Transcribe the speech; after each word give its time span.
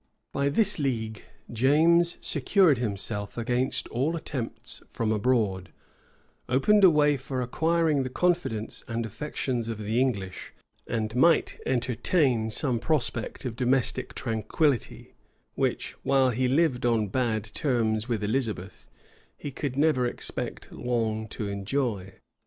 By 0.33 0.49
this 0.49 0.79
league, 0.79 1.21
James 1.53 2.17
secured 2.21 2.79
himself 2.79 3.37
against 3.37 3.87
all 3.89 4.15
attempts 4.15 4.81
from 4.89 5.11
abroad, 5.11 5.71
opened 6.49 6.83
a 6.83 6.89
way 6.89 7.17
for 7.17 7.39
acquiring 7.39 8.01
the 8.01 8.09
confidence 8.09 8.83
and 8.87 9.05
affections 9.05 9.67
of 9.69 9.77
the 9.77 10.01
English, 10.01 10.55
and 10.87 11.15
might 11.15 11.59
entertain 11.67 12.49
some 12.49 12.79
prospect 12.79 13.45
of 13.45 13.55
domestic 13.55 14.15
tranquillity, 14.15 15.13
which, 15.53 15.91
while 16.01 16.31
he 16.31 16.47
lived 16.47 16.83
on 16.83 17.05
bad 17.09 17.43
terms 17.43 18.09
with 18.09 18.23
Elizabeth, 18.23 18.87
he 19.37 19.51
could 19.51 19.77
never 19.77 20.07
expect 20.07 20.71
long 20.71 21.27
to 21.27 21.47
enjoy. 21.47 22.13